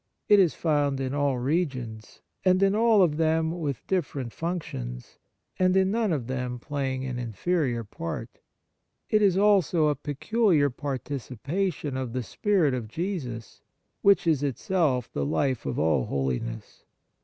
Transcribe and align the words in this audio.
It 0.27 0.39
is 0.39 0.55
found 0.55 0.99
in 0.99 1.13
all 1.13 1.37
regions, 1.37 2.21
and 2.43 2.63
in 2.63 2.73
all 2.73 3.03
of 3.03 3.17
them 3.17 3.59
with 3.59 3.85
different 3.85 4.33
functions, 4.33 5.19
and 5.59 5.77
in 5.77 5.91
none 5.91 6.11
of 6.11 6.25
them 6.25 6.57
playing 6.57 7.05
an 7.05 7.19
inferior 7.19 7.83
part. 7.83 8.39
It 9.11 9.21
is 9.21 9.37
also 9.37 9.89
a 9.89 9.95
peculiar 9.95 10.71
participation 10.71 11.95
of 11.97 12.13
the 12.13 12.23
spirit 12.23 12.73
of 12.73 12.87
Jesus 12.87 13.61
which 14.01 14.25
is 14.25 14.41
itself 14.41 15.13
the 15.13 15.23
life 15.23 15.67
of 15.67 15.77
all 15.77 16.05
holiness. 16.07 16.83